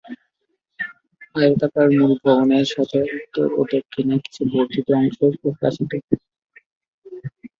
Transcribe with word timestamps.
আয়তাকার 1.35 1.87
মুল 1.97 2.13
ভবনের 2.23 2.65
সাথে 2.73 2.97
উত্তর 3.15 3.47
ও 3.53 3.71
দক্ষিণে 3.71 4.15
কিছু 4.23 4.41
বর্ধিত 4.51 4.87
অংশ 4.97 5.17
প্রকাশিত। 5.41 5.91